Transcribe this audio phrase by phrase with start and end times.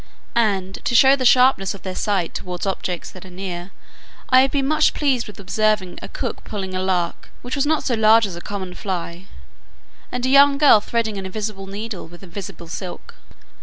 [0.33, 3.69] And, to show the sharpness of their sight towards objects that are near,
[4.29, 7.83] I have been much pleased with observing a cook pulling a lark, which was not
[7.83, 9.27] so large as a common fly;
[10.11, 13.13] and a young girl threading an invisible needle with invisible silk.